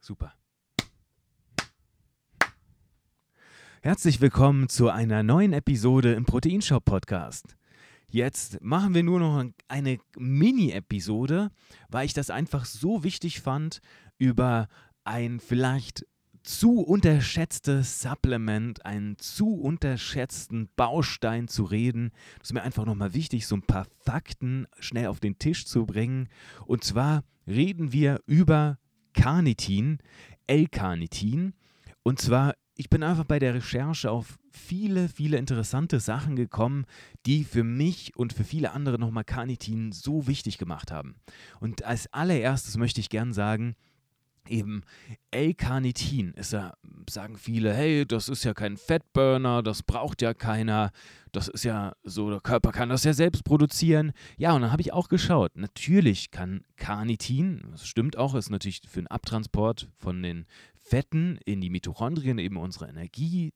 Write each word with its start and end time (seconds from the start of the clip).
Super. 0.00 0.34
Herzlich 3.82 4.20
willkommen 4.20 4.68
zu 4.68 4.88
einer 4.88 5.22
neuen 5.22 5.52
Episode 5.52 6.14
im 6.14 6.24
Proteinshop 6.24 6.84
Podcast. 6.84 7.56
Jetzt 8.08 8.60
machen 8.62 8.94
wir 8.94 9.02
nur 9.02 9.20
noch 9.20 9.44
eine 9.68 9.98
Mini-Episode, 10.16 11.50
weil 11.88 12.06
ich 12.06 12.14
das 12.14 12.30
einfach 12.30 12.64
so 12.64 13.04
wichtig 13.04 13.40
fand, 13.40 13.80
über 14.18 14.68
ein 15.04 15.40
vielleicht 15.40 16.04
zu 16.42 16.80
unterschätztes 16.80 18.00
Supplement, 18.00 18.84
einen 18.84 19.16
zu 19.18 19.54
unterschätzten 19.54 20.68
Baustein 20.76 21.48
zu 21.48 21.64
reden. 21.64 22.10
Das 22.38 22.48
ist 22.48 22.52
mir 22.52 22.62
einfach 22.62 22.84
nochmal 22.84 23.14
wichtig, 23.14 23.46
so 23.46 23.56
ein 23.56 23.62
paar 23.62 23.86
Fakten 24.04 24.66
schnell 24.78 25.06
auf 25.06 25.20
den 25.20 25.38
Tisch 25.38 25.64
zu 25.66 25.86
bringen. 25.86 26.28
Und 26.66 26.84
zwar 26.84 27.22
reden 27.46 27.92
wir 27.92 28.20
über 28.26 28.78
Carnitin, 29.14 29.98
L-Carnitin. 30.46 31.54
Und 32.02 32.20
zwar, 32.20 32.54
ich 32.76 32.90
bin 32.90 33.02
einfach 33.02 33.24
bei 33.24 33.38
der 33.38 33.54
Recherche 33.54 34.10
auf 34.10 34.38
viele, 34.50 35.08
viele 35.08 35.38
interessante 35.38 36.00
Sachen 36.00 36.36
gekommen, 36.36 36.84
die 37.26 37.44
für 37.44 37.64
mich 37.64 38.16
und 38.16 38.32
für 38.32 38.44
viele 38.44 38.72
andere 38.72 38.98
nochmal 38.98 39.24
Carnitin 39.24 39.92
so 39.92 40.26
wichtig 40.26 40.58
gemacht 40.58 40.90
haben. 40.90 41.16
Und 41.60 41.84
als 41.84 42.12
allererstes 42.12 42.76
möchte 42.76 43.00
ich 43.00 43.08
gern 43.08 43.32
sagen, 43.32 43.76
eben 44.48 44.82
L-Carnitin 45.30 46.32
ist 46.32 46.52
ja, 46.52 46.74
sagen 47.08 47.36
viele, 47.36 47.72
hey, 47.72 48.06
das 48.06 48.28
ist 48.28 48.44
ja 48.44 48.54
kein 48.54 48.76
Fettburner, 48.76 49.62
das 49.62 49.82
braucht 49.82 50.22
ja 50.22 50.34
keiner, 50.34 50.90
das 51.32 51.48
ist 51.48 51.64
ja 51.64 51.94
so, 52.02 52.30
der 52.30 52.40
Körper 52.40 52.72
kann 52.72 52.88
das 52.88 53.04
ja 53.04 53.12
selbst 53.12 53.44
produzieren. 53.44 54.12
Ja, 54.36 54.52
und 54.52 54.62
dann 54.62 54.72
habe 54.72 54.82
ich 54.82 54.92
auch 54.92 55.08
geschaut, 55.08 55.56
natürlich 55.56 56.30
kann 56.30 56.64
Carnitin, 56.76 57.62
das 57.70 57.86
stimmt 57.86 58.16
auch, 58.16 58.34
ist 58.34 58.50
natürlich 58.50 58.82
für 58.88 59.00
den 59.00 59.06
Abtransport 59.08 59.88
von 59.98 60.22
den 60.22 60.46
Fetten 60.80 61.38
in 61.44 61.60
die 61.60 61.70
Mitochondrien 61.70 62.38
eben 62.38 62.56
unsere 62.56 62.88
Energie 62.88 63.52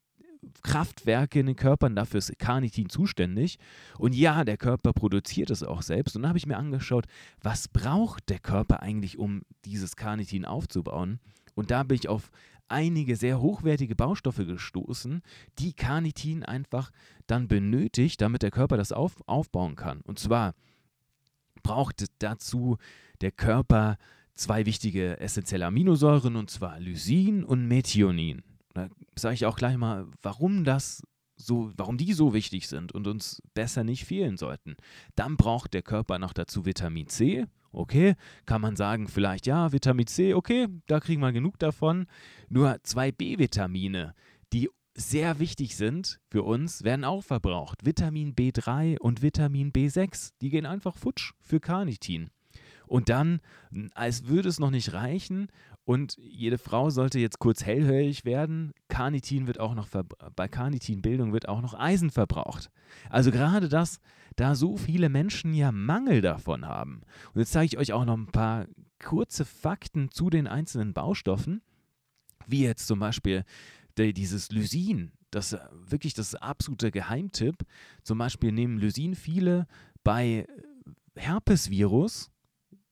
Kraftwerke 0.62 1.41
in 1.41 1.47
den 1.47 1.56
Körpern, 1.56 1.94
dafür 1.94 2.19
ist 2.19 2.39
Carnitin 2.39 2.89
zuständig. 2.89 3.58
Und 3.98 4.14
ja, 4.14 4.44
der 4.44 4.56
Körper 4.56 4.92
produziert 4.92 5.50
es 5.50 5.62
auch 5.62 5.83
selbst. 5.83 6.16
Und 6.16 6.22
dann 6.22 6.28
habe 6.28 6.38
ich 6.38 6.47
mir 6.47 6.56
angeschaut, 6.56 7.06
was 7.42 7.69
braucht 7.69 8.28
der 8.28 8.38
Körper 8.38 8.83
eigentlich, 8.83 9.19
um 9.19 9.42
dieses 9.64 9.97
Carnitin 9.97 10.44
aufzubauen? 10.44 11.20
Und 11.55 11.70
da 11.70 11.83
bin 11.83 11.97
ich 11.97 12.08
auf 12.08 12.30
einige 12.69 13.16
sehr 13.16 13.41
hochwertige 13.41 13.94
Baustoffe 13.94 14.44
gestoßen, 14.47 15.22
die 15.58 15.72
Carnitin 15.72 16.42
einfach 16.42 16.91
dann 17.27 17.48
benötigt, 17.48 18.20
damit 18.20 18.42
der 18.42 18.50
Körper 18.50 18.77
das 18.77 18.92
auf, 18.92 19.22
aufbauen 19.27 19.77
kann. 19.77 20.00
Und 20.03 20.19
zwar 20.19 20.55
braucht 21.62 22.05
dazu 22.19 22.77
der 23.20 23.33
Körper 23.33 23.97
zwei 24.34 24.66
wichtige 24.66 25.19
essentielle 25.19 25.66
Aminosäuren, 25.66 26.36
und 26.36 26.50
zwar 26.50 26.78
Lysin 26.78 27.44
und 27.44 27.66
Methionin. 27.66 28.42
Da 28.77 28.88
sage 29.19 29.34
ich 29.34 29.46
auch 29.46 29.56
gleich 29.56 29.78
mal, 29.78 30.06
warum 30.20 30.64
das 30.64 31.02
so, 31.34 31.72
warum 31.77 31.96
die 31.96 32.12
so 32.12 32.34
wichtig 32.34 32.69
sind 32.69 32.92
und 32.92 33.06
uns 33.06 33.42
besser 33.55 33.84
nicht 33.84 34.05
fehlen 34.05 34.36
sollten. 34.36 34.77
Dann 35.14 35.36
braucht 35.36 35.72
der 35.74 35.82
Körper 35.82 36.19
noch 36.19 36.32
dazu 36.32 36.66
Vitamin 36.66 37.08
C. 37.08 37.47
Okay, 37.72 38.14
kann 38.44 38.60
man 38.60 38.77
sagen, 38.77 39.08
vielleicht 39.08 39.47
ja, 39.47 39.72
Vitamin 39.72 40.06
C, 40.06 40.34
okay, 40.34 40.69
da 40.86 41.00
kriegen 41.00 41.20
wir 41.20 41.32
genug 41.32 41.58
davon. 41.58 42.06
Nur 42.48 42.78
zwei 42.84 43.12
B-Vitamine, 43.12 44.14
die 44.52 44.70
sehr 44.94 45.38
wichtig 45.38 45.77
sind 45.77 46.20
für 46.30 46.42
uns, 46.42 46.84
werden 46.84 47.04
auch 47.04 47.22
verbraucht. 47.22 47.84
Vitamin 47.84 48.34
B3 48.34 48.98
und 48.98 49.20
Vitamin 49.20 49.72
B6, 49.72 50.32
die 50.41 50.50
gehen 50.50 50.64
einfach 50.64 50.97
futsch 50.97 51.32
für 51.41 51.60
Carnitin. 51.60 52.30
Und 52.87 53.09
dann, 53.09 53.41
als 53.95 54.27
würde 54.27 54.48
es 54.48 54.61
noch 54.61 54.70
nicht 54.70 54.92
reichen, 54.92 55.48
und 55.87 56.17
jede 56.20 56.59
Frau 56.59 56.91
sollte 56.91 57.20
jetzt 57.20 57.39
kurz 57.39 57.65
hellhörig 57.65 58.25
werden. 58.25 58.73
Carnitin 58.89 59.47
wird 59.47 59.61
auch 59.61 59.77
noch 59.77 59.87
bei 60.34 60.48
Carnitinbildung 60.48 61.33
wird 61.33 61.48
auch 61.48 61.62
noch 61.62 61.75
Eisen 61.75 62.11
verbraucht. 62.11 62.73
Also 63.09 63.31
gerade 63.31 63.69
das, 63.69 64.00
da 64.34 64.56
so 64.56 64.77
viele 64.77 65.09
Menschen 65.09 65.55
ja 65.55 65.71
Mangel 65.71 66.22
davon 66.22 66.66
haben. 66.66 67.03
Und 67.33 67.38
jetzt 67.38 67.53
zeige 67.53 67.66
ich 67.66 67.78
euch 67.78 67.93
auch 67.93 68.05
noch 68.05 68.16
ein 68.16 68.27
paar 68.27 68.66
kurze 68.99 69.44
Fakten 69.44 70.10
zu 70.10 70.28
den 70.28 70.49
einzelnen 70.49 70.93
Baustoffen, 70.93 71.62
wie 72.49 72.65
jetzt 72.65 72.89
zum 72.89 72.99
Beispiel 72.99 73.44
dieses 73.97 74.50
Lysin. 74.50 75.12
Das 75.31 75.56
wirklich 75.71 76.15
das 76.15 76.34
absolute 76.34 76.91
Geheimtipp. 76.91 77.65
Zum 78.03 78.19
Beispiel 78.19 78.50
nehmen 78.50 78.78
Lysin 78.78 79.15
viele 79.15 79.69
bei 80.03 80.49
Herpesvirus, 81.15 82.33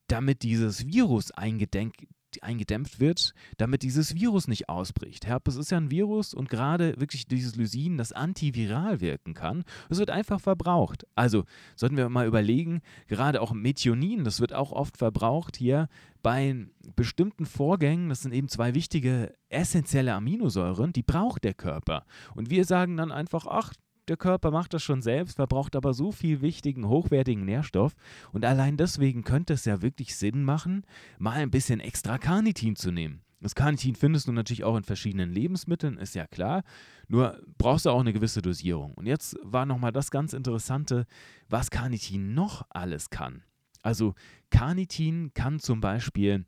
damit 0.07 0.43
dieses 0.43 0.87
Virus 0.87 1.31
eingedenk 1.31 1.93
eingedämpft 2.41 2.99
wird, 2.99 3.33
damit 3.57 3.83
dieses 3.83 4.15
Virus 4.15 4.47
nicht 4.47 4.69
ausbricht. 4.69 5.25
Herpes 5.25 5.55
ist 5.55 5.71
ja 5.71 5.77
ein 5.77 5.91
Virus 5.91 6.33
und 6.33 6.49
gerade 6.49 6.99
wirklich 6.99 7.27
dieses 7.27 7.55
Lysin, 7.55 7.97
das 7.97 8.11
antiviral 8.11 9.01
wirken 9.01 9.33
kann, 9.33 9.63
das 9.89 9.99
wird 9.99 10.09
einfach 10.09 10.39
verbraucht. 10.39 11.05
Also 11.15 11.45
sollten 11.75 11.97
wir 11.97 12.09
mal 12.09 12.27
überlegen, 12.27 12.81
gerade 13.07 13.41
auch 13.41 13.53
Methionin, 13.53 14.23
das 14.23 14.39
wird 14.39 14.53
auch 14.53 14.71
oft 14.71 14.97
verbraucht 14.97 15.57
hier 15.57 15.87
bei 16.21 16.67
bestimmten 16.95 17.45
Vorgängen, 17.45 18.09
das 18.09 18.21
sind 18.21 18.33
eben 18.33 18.49
zwei 18.49 18.73
wichtige 18.73 19.33
essentielle 19.49 20.13
Aminosäuren, 20.13 20.91
die 20.91 21.03
braucht 21.03 21.43
der 21.43 21.53
Körper. 21.53 22.05
Und 22.33 22.49
wir 22.49 22.65
sagen 22.65 22.97
dann 22.97 23.11
einfach, 23.11 23.45
ach, 23.45 23.73
der 24.07 24.17
Körper 24.17 24.51
macht 24.51 24.73
das 24.73 24.83
schon 24.83 25.01
selbst, 25.01 25.35
verbraucht 25.35 25.75
aber 25.75 25.93
so 25.93 26.11
viel 26.11 26.41
wichtigen, 26.41 26.87
hochwertigen 26.87 27.45
Nährstoff. 27.45 27.95
Und 28.31 28.45
allein 28.45 28.77
deswegen 28.77 29.23
könnte 29.23 29.53
es 29.53 29.65
ja 29.65 29.81
wirklich 29.81 30.15
Sinn 30.15 30.43
machen, 30.43 30.85
mal 31.17 31.33
ein 31.33 31.51
bisschen 31.51 31.79
extra 31.79 32.17
Carnitin 32.17 32.75
zu 32.75 32.91
nehmen. 32.91 33.21
Das 33.41 33.53
Carnitin 33.53 33.95
findest 33.95 34.27
du 34.27 34.31
natürlich 34.31 34.63
auch 34.63 34.77
in 34.77 34.83
verschiedenen 34.83 35.31
Lebensmitteln, 35.31 35.97
ist 35.97 36.15
ja 36.15 36.25
klar. 36.25 36.63
Nur 37.07 37.39
brauchst 37.57 37.85
du 37.85 37.91
auch 37.91 37.99
eine 37.99 38.13
gewisse 38.13 38.41
Dosierung. 38.41 38.93
Und 38.95 39.05
jetzt 39.05 39.37
war 39.43 39.65
nochmal 39.65 39.91
das 39.91 40.09
ganz 40.09 40.33
Interessante, 40.33 41.05
was 41.47 41.69
Carnitin 41.69 42.33
noch 42.33 42.65
alles 42.69 43.09
kann. 43.09 43.43
Also 43.83 44.15
Carnitin 44.49 45.31
kann 45.33 45.59
zum 45.59 45.79
Beispiel 45.79 46.45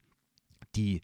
die, 0.75 1.01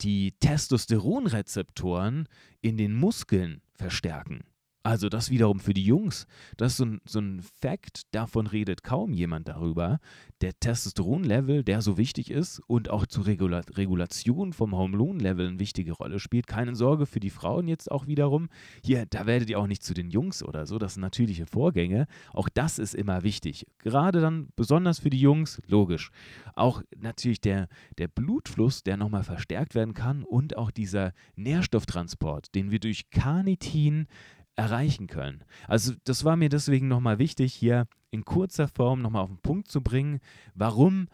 die 0.00 0.32
Testosteronrezeptoren 0.40 2.28
in 2.60 2.76
den 2.76 2.94
Muskeln 2.94 3.62
verstärken. 3.76 4.40
Also 4.86 5.08
das 5.08 5.30
wiederum 5.30 5.58
für 5.58 5.74
die 5.74 5.84
Jungs, 5.84 6.28
das 6.56 6.74
ist 6.74 6.76
so 6.76 6.84
ein, 6.84 7.00
so 7.08 7.18
ein 7.18 7.42
Fact, 7.60 8.02
davon 8.12 8.46
redet 8.46 8.84
kaum 8.84 9.12
jemand 9.12 9.48
darüber. 9.48 9.98
Der 10.42 10.52
Testosteronlevel, 10.60 11.64
der 11.64 11.82
so 11.82 11.98
wichtig 11.98 12.30
ist 12.30 12.60
und 12.68 12.88
auch 12.88 13.04
zur 13.04 13.26
Regula 13.26 13.62
Regulation 13.74 14.52
vom 14.52 14.76
Hormonlevel 14.76 15.48
eine 15.48 15.58
wichtige 15.58 15.90
Rolle 15.90 16.20
spielt. 16.20 16.46
Keine 16.46 16.76
Sorge 16.76 17.06
für 17.06 17.18
die 17.18 17.30
Frauen 17.30 17.66
jetzt 17.66 17.90
auch 17.90 18.06
wiederum. 18.06 18.48
Hier, 18.80 19.06
da 19.06 19.26
werdet 19.26 19.50
ihr 19.50 19.58
auch 19.58 19.66
nicht 19.66 19.82
zu 19.82 19.92
den 19.92 20.08
Jungs 20.08 20.44
oder 20.44 20.66
so, 20.66 20.78
das 20.78 20.94
sind 20.94 21.00
natürliche 21.00 21.46
Vorgänge. 21.46 22.06
Auch 22.32 22.48
das 22.48 22.78
ist 22.78 22.94
immer 22.94 23.24
wichtig. 23.24 23.66
Gerade 23.78 24.20
dann 24.20 24.50
besonders 24.54 25.00
für 25.00 25.10
die 25.10 25.18
Jungs, 25.18 25.60
logisch. 25.66 26.12
Auch 26.54 26.84
natürlich 26.96 27.40
der, 27.40 27.66
der 27.98 28.06
Blutfluss, 28.06 28.84
der 28.84 28.96
nochmal 28.96 29.24
verstärkt 29.24 29.74
werden 29.74 29.94
kann 29.94 30.22
und 30.22 30.56
auch 30.56 30.70
dieser 30.70 31.12
Nährstofftransport, 31.34 32.54
den 32.54 32.70
wir 32.70 32.78
durch 32.78 33.10
Carnitin 33.10 34.06
erreichen 34.56 35.06
können. 35.06 35.44
Also 35.68 35.92
das 36.04 36.24
war 36.24 36.36
mir 36.36 36.48
deswegen 36.48 36.88
nochmal 36.88 37.18
wichtig, 37.18 37.54
hier 37.54 37.86
in 38.10 38.24
kurzer 38.24 38.68
Form 38.68 39.02
nochmal 39.02 39.22
auf 39.22 39.30
den 39.30 39.38
Punkt 39.38 39.68
zu 39.68 39.82
bringen, 39.82 40.20
warum 40.54 41.08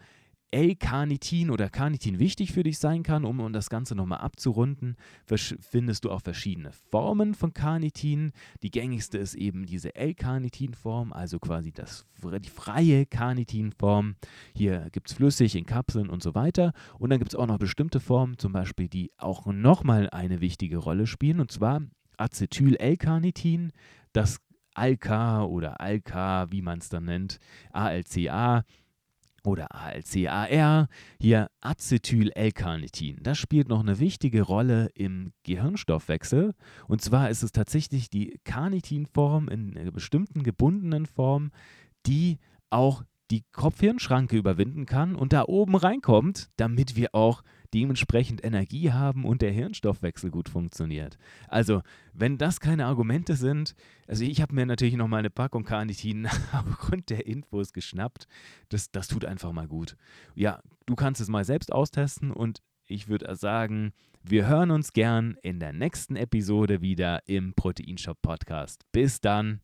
L-Carnitin 0.53 1.49
oder 1.49 1.67
Carnitin 1.67 2.19
wichtig 2.19 2.53
für 2.53 2.61
dich 2.61 2.77
sein 2.77 3.01
kann, 3.01 3.25
um, 3.25 3.39
um 3.39 3.53
das 3.53 3.71
Ganze 3.71 3.95
nochmal 3.95 4.19
abzurunden, 4.19 4.97
findest 5.25 6.05
du 6.05 6.11
auch 6.11 6.21
verschiedene 6.21 6.71
Formen 6.91 7.33
von 7.33 7.55
Carnitin. 7.55 8.31
Die 8.61 8.69
gängigste 8.69 9.17
ist 9.17 9.33
eben 9.33 9.65
diese 9.65 9.95
L-Carnitin-Form, 9.95 11.11
also 11.11 11.39
quasi 11.39 11.71
das, 11.71 12.05
die 12.21 12.49
freie 12.49 13.07
Carnitin-Form. 13.07 14.15
Hier 14.53 14.89
gibt 14.91 15.09
es 15.09 15.15
flüssig 15.15 15.55
in 15.55 15.65
Kapseln 15.65 16.07
und 16.07 16.21
so 16.21 16.35
weiter. 16.35 16.73
Und 16.99 17.09
dann 17.09 17.17
gibt 17.17 17.33
es 17.33 17.35
auch 17.35 17.47
noch 17.47 17.57
bestimmte 17.57 17.99
Formen, 17.99 18.37
zum 18.37 18.53
Beispiel, 18.53 18.87
die 18.87 19.11
auch 19.17 19.47
nochmal 19.47 20.07
eine 20.11 20.39
wichtige 20.39 20.77
Rolle 20.77 21.07
spielen, 21.07 21.39
und 21.39 21.51
zwar 21.51 21.81
Acetyl-L-Carnitin, 22.17 23.71
das 24.11 24.39
Alka 24.73 25.43
oder 25.43 25.79
Alka, 25.81 26.51
wie 26.51 26.61
man 26.61 26.79
es 26.79 26.89
dann 26.89 27.05
nennt, 27.05 27.39
ALCA 27.71 28.63
oder 29.43 29.75
ALCAR, 29.75 30.87
hier 31.19 31.49
Acetyl-L-Carnitin. 31.61 33.19
Das 33.21 33.37
spielt 33.37 33.67
noch 33.67 33.81
eine 33.81 33.99
wichtige 33.99 34.41
Rolle 34.41 34.89
im 34.95 35.33
Gehirnstoffwechsel. 35.43 36.53
Und 36.87 37.01
zwar 37.01 37.29
ist 37.29 37.43
es 37.43 37.51
tatsächlich 37.51 38.09
die 38.09 38.39
Carnitinform 38.45 39.49
in 39.49 39.77
einer 39.77 39.91
bestimmten 39.91 40.43
gebundenen 40.43 41.05
Form, 41.05 41.51
die 42.05 42.39
auch 42.69 43.03
die 43.31 43.43
Kopf-Hirn-Schranke 43.51 44.37
überwinden 44.37 44.85
kann 44.85 45.15
und 45.15 45.33
da 45.33 45.43
oben 45.45 45.75
reinkommt, 45.75 46.49
damit 46.57 46.95
wir 46.95 47.15
auch 47.15 47.43
dementsprechend 47.73 48.43
Energie 48.43 48.91
haben 48.91 49.25
und 49.25 49.41
der 49.41 49.51
Hirnstoffwechsel 49.51 50.29
gut 50.29 50.49
funktioniert. 50.49 51.17
Also, 51.47 51.81
wenn 52.13 52.37
das 52.37 52.59
keine 52.59 52.85
Argumente 52.85 53.35
sind, 53.35 53.75
also 54.07 54.23
ich 54.23 54.41
habe 54.41 54.53
mir 54.53 54.65
natürlich 54.65 54.95
noch 54.95 55.07
mal 55.07 55.17
eine 55.17 55.29
Packung 55.29 55.63
Carnitin 55.63 56.27
aufgrund 56.51 57.09
der 57.09 57.25
Infos 57.25 57.73
geschnappt. 57.73 58.27
Das, 58.69 58.91
das 58.91 59.07
tut 59.07 59.25
einfach 59.25 59.51
mal 59.51 59.67
gut. 59.67 59.97
Ja, 60.35 60.61
du 60.85 60.95
kannst 60.95 61.19
es 61.21 61.29
mal 61.29 61.45
selbst 61.45 61.71
austesten 61.71 62.31
und 62.31 62.61
ich 62.85 63.07
würde 63.07 63.33
sagen, 63.35 63.93
wir 64.21 64.47
hören 64.47 64.71
uns 64.71 64.93
gern 64.93 65.37
in 65.41 65.59
der 65.59 65.73
nächsten 65.73 66.15
Episode 66.15 66.81
wieder 66.81 67.27
im 67.27 67.53
Proteinshop 67.53 68.21
Podcast. 68.21 68.83
Bis 68.91 69.19
dann. 69.19 69.61